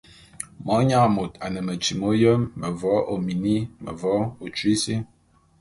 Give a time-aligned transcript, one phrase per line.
[0.65, 4.95] Monyang môt a ne metyi m'oyém; mevo'o ô mini, mevo'o ô tyui sí.